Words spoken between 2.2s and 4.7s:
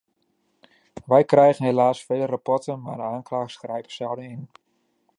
rapporten, maar de aanklagers grijpen zelden in.